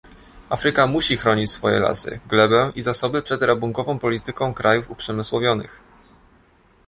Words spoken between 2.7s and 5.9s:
i zasoby przed rabunkową polityką krajów uprzemysłowionych